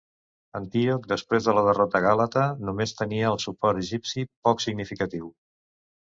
[0.59, 5.29] Antíoc, després de la derrota gàlata, només tenia el suport egipci, poc significatiu.